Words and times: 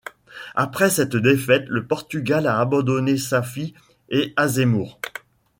Après 0.55 0.89
cette 0.89 1.15
défaite, 1.15 1.65
le 1.67 1.85
Portugal 1.85 2.47
a 2.47 2.57
abandonné 2.59 3.17
Safi 3.17 3.75
et 4.09 4.33
Azemmour. 4.35 4.99